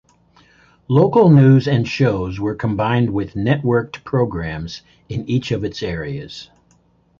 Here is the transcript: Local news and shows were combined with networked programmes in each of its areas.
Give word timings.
Local 0.87 1.29
news 1.29 1.67
and 1.67 1.87
shows 1.87 2.39
were 2.39 2.55
combined 2.55 3.11
with 3.11 3.35
networked 3.35 4.03
programmes 4.03 4.81
in 5.09 5.29
each 5.29 5.51
of 5.51 5.63
its 5.63 5.83
areas. 5.83 6.49